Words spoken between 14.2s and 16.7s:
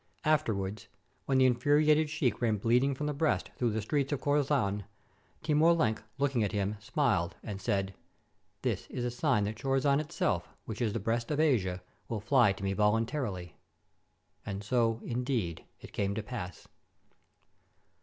And so, indeed, it came to pass.